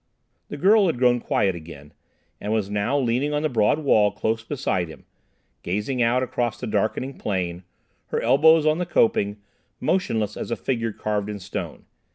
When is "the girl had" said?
0.49-0.97